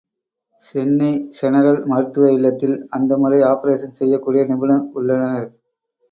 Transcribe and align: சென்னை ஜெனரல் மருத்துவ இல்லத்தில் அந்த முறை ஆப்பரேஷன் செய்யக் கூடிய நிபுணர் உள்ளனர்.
சென்னை 0.63 1.09
ஜெனரல் 1.31 1.81
மருத்துவ 1.85 2.31
இல்லத்தில் 2.31 2.73
அந்த 2.89 3.17
முறை 3.17 3.41
ஆப்பரேஷன் 3.43 3.97
செய்யக் 3.99 4.23
கூடிய 4.23 4.43
நிபுணர் 4.43 4.87
உள்ளனர். 4.93 5.47